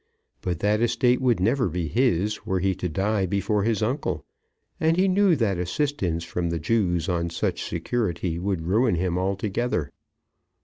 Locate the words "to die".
2.73-3.27